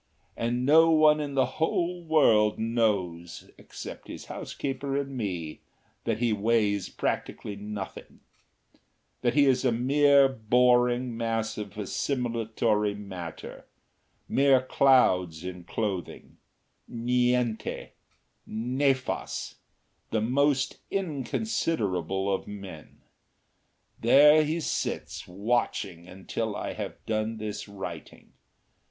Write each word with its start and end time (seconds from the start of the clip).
And 0.35 0.65
no 0.65 0.89
one 0.89 1.19
in 1.19 1.35
the 1.35 1.45
whole 1.61 2.01
world 2.03 2.57
knows 2.57 3.51
except 3.59 4.07
his 4.07 4.25
housekeeper 4.25 4.97
and 4.97 5.15
me 5.15 5.61
that 6.05 6.17
he 6.17 6.33
weighs 6.33 6.89
practically 6.89 7.55
nothing; 7.55 8.21
that 9.21 9.35
he 9.35 9.45
is 9.45 9.63
a 9.63 9.71
mere 9.71 10.27
boring 10.27 11.15
mass 11.15 11.55
of 11.55 11.75
assimilatory 11.77 12.95
matter, 12.97 13.67
mere 14.27 14.59
clouds 14.63 15.43
in 15.43 15.65
clothing, 15.65 16.37
niente, 16.91 17.89
nefas, 18.47 19.53
the 20.09 20.19
most 20.21 20.77
inconsiderable 20.89 22.33
of 22.33 22.47
men. 22.47 23.01
There 23.99 24.43
he 24.43 24.61
sits 24.61 25.27
watching 25.27 26.07
until 26.07 26.55
I 26.55 26.73
have 26.73 27.05
done 27.05 27.37
this 27.37 27.67
writing. 27.67 28.31